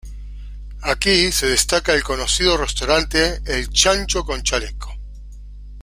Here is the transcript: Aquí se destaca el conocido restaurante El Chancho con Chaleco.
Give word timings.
Aquí 0.81 1.31
se 1.31 1.45
destaca 1.45 1.93
el 1.93 2.01
conocido 2.01 2.57
restaurante 2.57 3.39
El 3.45 3.69
Chancho 3.69 4.25
con 4.25 4.41
Chaleco. 4.41 4.91